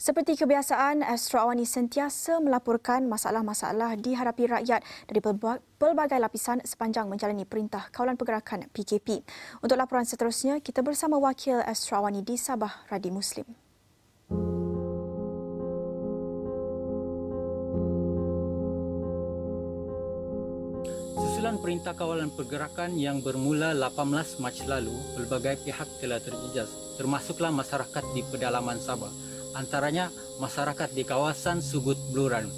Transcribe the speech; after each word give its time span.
Seperti 0.00 0.32
kebiasaan, 0.32 1.04
Astro 1.04 1.44
Awani 1.44 1.68
sentiasa 1.68 2.40
melaporkan 2.40 3.04
masalah-masalah 3.04 4.00
dihadapi 4.00 4.48
rakyat 4.48 4.80
dari 5.04 5.20
pelbagai 5.76 6.16
lapisan 6.16 6.64
sepanjang 6.64 7.04
menjalani 7.04 7.44
perintah 7.44 7.84
kawalan 7.92 8.16
pergerakan 8.16 8.64
PKP. 8.72 9.20
Untuk 9.60 9.76
laporan 9.76 10.08
seterusnya, 10.08 10.64
kita 10.64 10.80
bersama 10.80 11.20
wakil 11.20 11.60
Astro 11.60 12.00
Awani 12.00 12.24
di 12.24 12.40
Sabah, 12.40 12.88
Radi 12.88 13.12
Muslim. 13.12 13.44
Susulan 21.12 21.60
perintah 21.60 21.92
kawalan 21.92 22.32
pergerakan 22.32 22.96
yang 22.96 23.20
bermula 23.20 23.76
18 23.76 24.40
Mac 24.40 24.56
lalu, 24.64 24.96
pelbagai 25.20 25.60
pihak 25.60 26.00
telah 26.00 26.24
terijaz, 26.24 26.72
termasuklah 26.96 27.52
masyarakat 27.52 28.04
di 28.16 28.24
pedalaman 28.24 28.80
Sabah 28.80 29.28
antaranya 29.54 30.12
masyarakat 30.38 30.90
di 30.94 31.02
kawasan 31.02 31.60
Sugut 31.64 31.98
Bluran. 32.10 32.48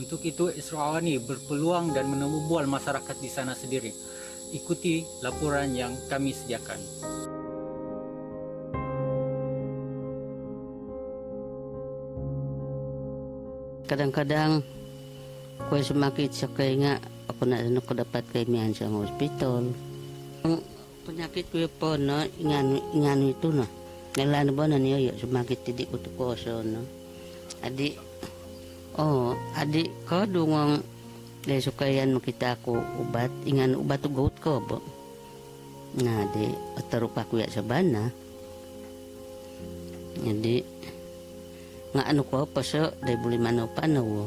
Untuk 0.00 0.24
itu 0.24 0.48
Israwani 0.48 1.20
berpeluang 1.20 1.92
dan 1.92 2.08
menemubual 2.08 2.64
masyarakat 2.64 3.16
di 3.20 3.28
sana 3.28 3.52
sendiri. 3.52 3.92
Ikuti 4.56 5.04
laporan 5.20 5.76
yang 5.76 5.92
kami 6.08 6.32
sediakan. 6.32 6.80
Kadang-kadang 13.84 14.62
kue 15.66 15.82
semakin 15.82 16.30
sekeingat 16.30 17.02
aku 17.26 17.42
nak 17.42 17.66
nak 17.66 17.90
dapat 17.90 18.22
kemian 18.30 18.70
sama 18.70 19.02
hospital. 19.02 19.66
Penyakit 21.02 21.50
kue 21.50 21.66
pun 21.66 21.98
no, 21.98 22.22
ingan 22.38 22.78
ingan 22.94 23.20
itu 23.26 23.50
no. 23.50 23.66
Ngalan 24.18 24.50
ba 24.58 24.66
na 24.66 24.74
niya 24.74 24.98
ya 24.98 25.12
sumakit 25.14 25.62
tidik 25.62 25.90
ko 25.90 25.98
to 26.02 26.10
no. 26.66 26.82
Adi 27.62 27.94
oh 28.98 29.38
adi 29.54 29.86
ko 30.08 30.26
dungong 30.26 30.82
de 31.46 31.62
sukayan 31.62 32.10
makita 32.16 32.58
ko 32.60 32.74
ubat 32.98 33.30
ingan 33.46 33.78
ubat 33.78 34.02
ugot 34.02 34.34
ko 34.42 34.58
bo. 34.58 34.78
Nga 35.94 36.16
di 36.34 36.50
atarupa 36.78 37.22
ko 37.26 37.38
ya 37.38 37.46
sa 37.46 37.62
bana. 37.62 38.10
Jadi 40.20 40.62
nga 41.94 42.02
ano 42.06 42.22
ko 42.26 42.46
pa 42.50 42.66
sa 42.66 42.90
de 42.90 43.14
buli 43.14 43.38
mano 43.38 43.70
panaw. 43.70 44.26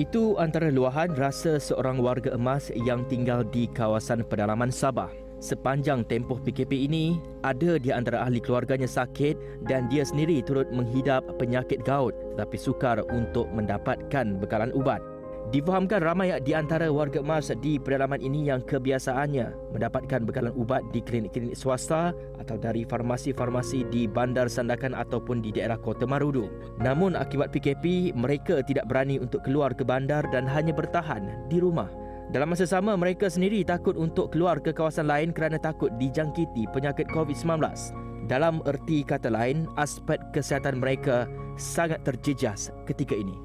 Itu 0.00 0.40
antara 0.40 0.72
luahan 0.72 1.12
rasa 1.14 1.60
seorang 1.60 2.00
warga 2.00 2.32
emas 2.32 2.72
yang 2.74 3.04
tinggal 3.06 3.44
di 3.44 3.68
kawasan 3.70 4.24
pedalaman 4.26 4.72
Sabah. 4.72 5.21
Sepanjang 5.42 6.06
tempoh 6.06 6.38
PKP 6.38 6.86
ini, 6.86 7.18
ada 7.42 7.74
di 7.74 7.90
antara 7.90 8.22
ahli 8.22 8.38
keluarganya 8.38 8.86
sakit 8.86 9.66
dan 9.66 9.90
dia 9.90 10.06
sendiri 10.06 10.38
turut 10.38 10.70
menghidap 10.70 11.26
penyakit 11.34 11.82
gaut 11.82 12.14
tetapi 12.38 12.54
sukar 12.54 13.02
untuk 13.10 13.50
mendapatkan 13.50 14.38
bekalan 14.38 14.70
ubat. 14.70 15.02
Difahamkan 15.50 15.98
ramai 15.98 16.30
di 16.46 16.54
antara 16.54 16.86
warga 16.94 17.18
emas 17.18 17.50
di 17.58 17.74
pedalaman 17.74 18.22
ini 18.22 18.46
yang 18.46 18.62
kebiasaannya 18.62 19.74
mendapatkan 19.74 20.22
bekalan 20.22 20.54
ubat 20.54 20.86
di 20.94 21.02
klinik-klinik 21.02 21.58
swasta 21.58 22.14
atau 22.38 22.54
dari 22.54 22.86
farmasi-farmasi 22.86 23.90
di 23.90 24.06
Bandar 24.06 24.46
Sandakan 24.46 24.94
ataupun 24.94 25.42
di 25.42 25.50
daerah 25.50 25.74
Kota 25.74 26.06
Marudu. 26.06 26.46
Namun 26.78 27.18
akibat 27.18 27.50
PKP, 27.50 28.14
mereka 28.14 28.62
tidak 28.62 28.86
berani 28.86 29.18
untuk 29.18 29.42
keluar 29.42 29.74
ke 29.74 29.82
bandar 29.82 30.22
dan 30.30 30.46
hanya 30.46 30.70
bertahan 30.70 31.50
di 31.50 31.58
rumah. 31.58 32.01
Dalam 32.32 32.48
masa 32.48 32.64
sama, 32.64 32.96
mereka 32.96 33.28
sendiri 33.28 33.60
takut 33.60 33.92
untuk 33.92 34.32
keluar 34.32 34.56
ke 34.56 34.72
kawasan 34.72 35.04
lain 35.04 35.36
kerana 35.36 35.60
takut 35.60 35.92
dijangkiti 36.00 36.64
penyakit 36.72 37.04
COVID-19. 37.12 37.60
Dalam 38.24 38.64
erti 38.64 39.04
kata 39.04 39.28
lain, 39.28 39.68
aspek 39.76 40.16
kesihatan 40.32 40.80
mereka 40.80 41.28
sangat 41.60 42.00
terjejas 42.08 42.72
ketika 42.88 43.12
ini. 43.12 43.36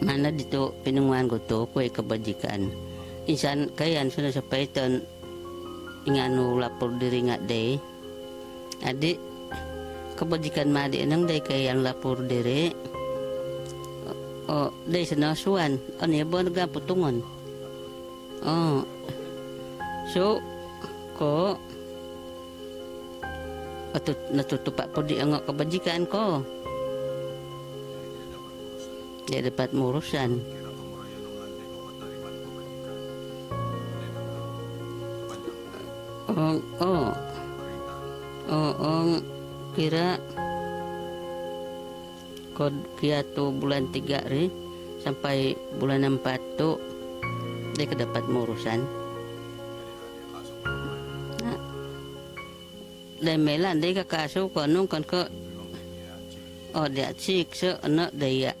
Mana 0.00 0.32
itu 0.32 0.72
penunguan 0.80 1.28
ko 1.28 1.36
to, 1.44 1.68
kue 1.76 1.92
kebajikan. 1.92 2.72
Insan 3.28 3.68
kayan 3.76 4.08
sudah 4.08 4.32
sampai 4.32 4.64
ton 4.72 5.04
inganu 6.08 6.56
lapor 6.56 6.96
diri 6.96 7.28
ngak 7.28 7.44
deh. 7.44 7.76
Adik 8.88 9.20
kebajikan 10.16 10.72
madi 10.72 11.04
nang 11.04 11.28
deh 11.28 11.44
kayan 11.44 11.84
lapor 11.84 12.24
diri. 12.24 12.72
Oh, 14.48 14.72
deh 14.88 15.04
senasuan. 15.04 15.76
Ano 16.00 16.16
ya 16.16 16.24
bon 16.24 16.48
Oh. 18.46 18.82
So, 20.10 20.40
ko 21.14 21.60
atut 23.90 24.16
natutupak 24.32 24.88
po 24.94 25.04
di 25.04 25.20
ang 25.20 25.36
kebajikan 25.44 26.08
ko. 26.08 26.40
Dia 29.28 29.44
dapat 29.44 29.70
murusan. 29.76 30.40
Oh, 36.30 36.58
oh. 36.82 37.10
Oh, 38.50 38.72
oh, 38.82 39.22
kira 39.78 40.18
kod 42.58 42.74
kia 42.98 43.22
tu 43.22 43.54
bulan 43.54 43.88
tiga 43.94 44.20
ri 44.26 44.50
sampai 45.00 45.54
bulan 45.78 46.04
empat 46.04 46.40
tu 46.58 46.76
dia 47.80 47.88
kedapat 47.88 48.28
urusan. 48.28 48.84
Lemelan 53.24 53.80
dia 53.80 53.96
ke 53.96 54.04
kasu 54.04 54.52
ko 54.52 54.68
nung 54.68 54.84
kan 54.84 55.00
ke 55.00 55.24
oh 56.76 56.84
dia 56.92 57.08
cik 57.16 57.56
se 57.56 57.72
anak 57.80 58.12
dia. 58.20 58.52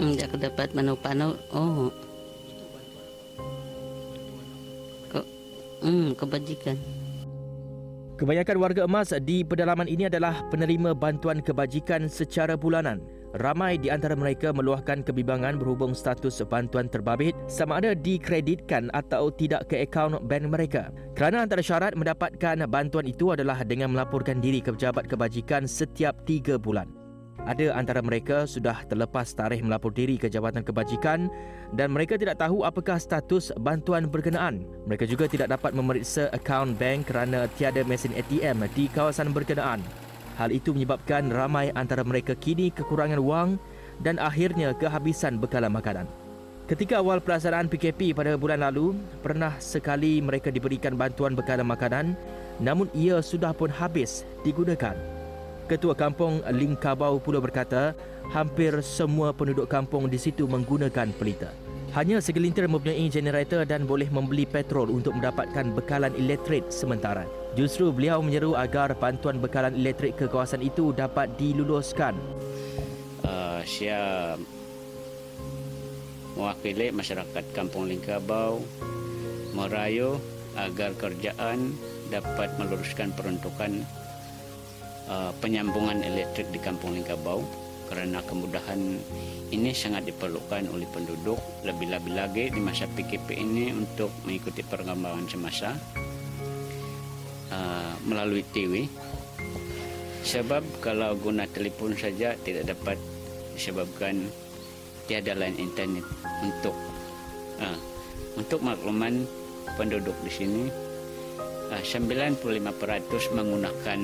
Hmm, 0.00 0.16
dia 0.16 0.24
kedapat 0.32 0.72
manu-panu 0.72 1.36
oh. 1.52 1.92
Ke, 5.12 5.20
hmm, 5.84 6.16
kebajikan. 6.16 6.76
Kebanyakan 8.16 8.56
warga 8.56 8.82
emas 8.88 9.12
di 9.20 9.44
pedalaman 9.44 9.92
ini 9.92 10.08
adalah 10.08 10.40
penerima 10.48 10.96
bantuan 10.96 11.44
kebajikan 11.44 12.08
secara 12.08 12.56
bulanan. 12.56 13.19
Ramai 13.30 13.78
di 13.78 13.94
antara 13.94 14.18
mereka 14.18 14.50
meluahkan 14.50 15.06
kebimbangan 15.06 15.54
berhubung 15.54 15.94
status 15.94 16.42
bantuan 16.50 16.90
terbabit 16.90 17.38
sama 17.46 17.78
ada 17.78 17.94
dikreditkan 17.94 18.90
atau 18.90 19.30
tidak 19.30 19.70
ke 19.70 19.86
akaun 19.86 20.18
bank 20.26 20.50
mereka. 20.50 20.90
Kerana 21.14 21.46
antara 21.46 21.62
syarat 21.62 21.94
mendapatkan 21.94 22.66
bantuan 22.66 23.06
itu 23.06 23.30
adalah 23.30 23.62
dengan 23.62 23.94
melaporkan 23.94 24.42
diri 24.42 24.58
ke 24.58 24.74
pejabat 24.74 25.06
kebajikan 25.06 25.70
setiap 25.70 26.18
tiga 26.26 26.58
bulan. 26.58 26.90
Ada 27.46 27.72
antara 27.72 28.02
mereka 28.02 28.44
sudah 28.44 28.84
terlepas 28.84 29.32
tarikh 29.32 29.64
melapor 29.64 29.94
diri 29.94 30.20
ke 30.20 30.28
Jabatan 30.28 30.60
Kebajikan 30.66 31.30
dan 31.72 31.88
mereka 31.88 32.20
tidak 32.20 32.36
tahu 32.36 32.66
apakah 32.66 33.00
status 33.00 33.54
bantuan 33.62 34.10
berkenaan. 34.10 34.66
Mereka 34.84 35.08
juga 35.08 35.24
tidak 35.30 35.54
dapat 35.54 35.72
memeriksa 35.72 36.28
akaun 36.34 36.76
bank 36.76 37.08
kerana 37.08 37.48
tiada 37.56 37.80
mesin 37.86 38.12
ATM 38.12 38.66
di 38.74 38.92
kawasan 38.92 39.32
berkenaan. 39.32 40.09
Hal 40.40 40.56
itu 40.56 40.72
menyebabkan 40.72 41.28
ramai 41.28 41.68
antara 41.76 42.00
mereka 42.00 42.32
kini 42.32 42.72
kekurangan 42.72 43.20
wang 43.20 43.60
dan 44.00 44.16
akhirnya 44.16 44.72
kehabisan 44.72 45.36
bekalan 45.36 45.68
makanan. 45.68 46.08
Ketika 46.64 47.04
awal 47.04 47.20
pelaksanaan 47.20 47.68
PKP 47.68 48.16
pada 48.16 48.40
bulan 48.40 48.64
lalu, 48.64 48.96
pernah 49.20 49.52
sekali 49.60 50.24
mereka 50.24 50.48
diberikan 50.48 50.96
bantuan 50.96 51.36
bekalan 51.36 51.68
makanan 51.68 52.16
namun 52.56 52.88
ia 52.96 53.20
sudah 53.20 53.52
pun 53.52 53.68
habis 53.68 54.24
digunakan. 54.40 55.19
Ketua 55.70 55.94
Kampung 55.94 56.42
Lingkabau 56.50 57.22
pula 57.22 57.38
berkata, 57.38 57.94
hampir 58.34 58.74
semua 58.82 59.30
penduduk 59.30 59.70
kampung 59.70 60.10
di 60.10 60.18
situ 60.18 60.50
menggunakan 60.50 61.14
pelita. 61.14 61.54
Hanya 61.94 62.18
segelintir 62.18 62.66
mempunyai 62.66 63.06
generator 63.06 63.62
dan 63.62 63.86
boleh 63.86 64.10
membeli 64.10 64.50
petrol 64.50 64.90
untuk 64.90 65.14
mendapatkan 65.14 65.70
bekalan 65.70 66.10
elektrik 66.18 66.66
sementara. 66.74 67.22
Justru 67.54 67.94
beliau 67.94 68.18
menyeru 68.18 68.58
agar 68.58 68.98
bantuan 68.98 69.38
bekalan 69.38 69.70
elektrik 69.78 70.18
ke 70.18 70.26
kawasan 70.26 70.58
itu 70.58 70.90
dapat 70.90 71.30
diluluskan. 71.38 72.18
Uh, 73.22 73.62
saya 73.62 74.34
mewakili 76.34 76.90
masyarakat 76.90 77.46
Kampung 77.54 77.86
Lingkabau 77.86 78.58
merayu 79.54 80.18
agar 80.58 80.98
kerjaan 80.98 81.78
dapat 82.10 82.50
meluruskan 82.58 83.14
peruntukan 83.14 83.86
uh, 85.10 85.34
penyambungan 85.42 86.00
elektrik 86.06 86.48
di 86.54 86.62
Kampung 86.62 86.94
Lingkabau 86.94 87.42
kerana 87.90 88.22
kemudahan 88.22 88.78
ini 89.50 89.74
sangat 89.74 90.06
diperlukan 90.06 90.70
oleh 90.70 90.86
penduduk 90.94 91.42
lebih-lebih 91.66 92.14
lagi 92.14 92.44
di 92.54 92.60
masa 92.62 92.86
PKP 92.86 93.34
ini 93.34 93.74
untuk 93.74 94.14
mengikuti 94.22 94.62
perkembangan 94.62 95.26
semasa 95.26 95.74
uh, 97.50 97.92
melalui 98.06 98.46
TV 98.54 98.86
sebab 100.22 100.62
kalau 100.78 101.18
guna 101.18 101.50
telefon 101.50 101.98
saja 101.98 102.38
tidak 102.46 102.70
dapat 102.70 102.94
disebabkan 103.58 104.30
tiada 105.10 105.34
lain 105.34 105.58
internet 105.58 106.06
untuk 106.46 106.76
uh, 107.58 107.78
untuk 108.38 108.62
makluman 108.62 109.26
penduduk 109.74 110.14
di 110.22 110.30
sini. 110.30 110.64
Uh, 111.70 111.82
95% 111.82 112.34
menggunakan 113.34 114.00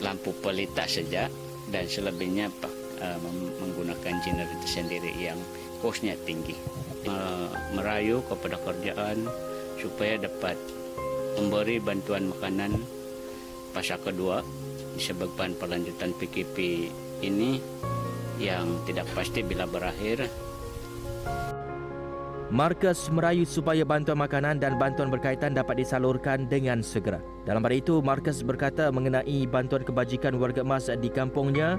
lampu 0.00 0.32
pelita 0.44 0.84
saja 0.84 1.28
dan 1.72 1.84
selebihnya 1.88 2.52
uh, 3.02 3.18
menggunakan 3.60 4.14
generator 4.22 4.68
sendiri 4.68 5.12
yang 5.16 5.38
kosnya 5.80 6.14
tinggi. 6.24 6.56
Uh, 7.06 7.46
merayu 7.78 8.18
kepada 8.26 8.58
kerjaan 8.66 9.30
supaya 9.78 10.18
dapat 10.18 10.58
memberi 11.38 11.78
bantuan 11.78 12.34
makanan 12.34 12.82
fasa 13.70 13.94
kedua 14.00 14.42
disebabkan 14.96 15.52
perlanjutan 15.54 16.16
PKP 16.16 16.88
ini 17.22 17.60
yang 18.40 18.80
tidak 18.88 19.06
pasti 19.12 19.44
bila 19.44 19.68
berakhir. 19.68 20.26
Markas 22.46 23.10
merayu 23.10 23.42
supaya 23.42 23.82
bantuan 23.82 24.22
makanan 24.22 24.62
dan 24.62 24.78
bantuan 24.78 25.10
berkaitan 25.10 25.50
dapat 25.50 25.82
disalurkan 25.82 26.46
dengan 26.46 26.78
segera. 26.78 27.18
Dalam 27.42 27.58
pada 27.58 27.74
itu, 27.74 27.98
Markas 27.98 28.46
berkata 28.46 28.86
mengenai 28.94 29.50
bantuan 29.50 29.82
kebajikan 29.82 30.38
warga 30.38 30.62
emas 30.62 30.86
di 30.86 31.10
kampungnya, 31.10 31.74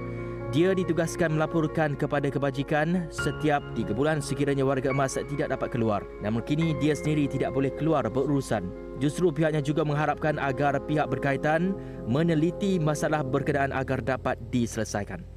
dia 0.52 0.76
ditugaskan 0.76 1.40
melaporkan 1.40 1.96
kepada 1.96 2.28
kebajikan 2.28 3.08
setiap 3.08 3.64
tiga 3.80 3.96
bulan 3.96 4.20
sekiranya 4.20 4.68
warga 4.68 4.92
emas 4.92 5.16
tidak 5.16 5.56
dapat 5.56 5.72
keluar. 5.72 6.04
Namun 6.20 6.44
kini 6.44 6.76
dia 6.84 6.92
sendiri 7.00 7.32
tidak 7.32 7.56
boleh 7.56 7.72
keluar 7.72 8.04
berurusan. 8.12 8.68
Justru 9.00 9.32
pihaknya 9.32 9.64
juga 9.64 9.88
mengharapkan 9.88 10.36
agar 10.36 10.84
pihak 10.84 11.08
berkaitan 11.08 11.80
meneliti 12.12 12.76
masalah 12.76 13.24
berkenaan 13.24 13.72
agar 13.72 14.04
dapat 14.04 14.36
diselesaikan. 14.52 15.37